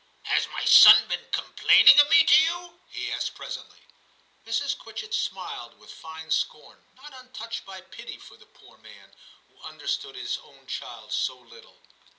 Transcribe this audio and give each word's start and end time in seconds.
* 0.17 0.21
Has 0.33 0.47
my 0.47 0.65
son 0.65 1.07
been 1.09 1.27
complaining 1.31 1.99
of 1.99 2.09
me 2.09 2.23
to 2.23 2.41
you?' 2.41 2.79
he 2.89 3.11
asked 3.11 3.35
presently. 3.35 3.81
Mrs. 4.47 4.75
Quitchett 4.75 5.13
smiled 5.13 5.77
with 5.77 5.93
fine 5.93 6.31
scorn, 6.31 6.83
not 6.95 7.13
untouched 7.13 7.65
by 7.67 7.81
pity, 7.81 8.17
for 8.17 8.35
the 8.35 8.47
poor 8.47 8.79
man 8.79 9.13
who 9.47 9.61
understood 9.61 10.15
his 10.15 10.39
own 10.39 10.65
child 10.65 11.13
so 11.13 11.37
little. 11.37 11.77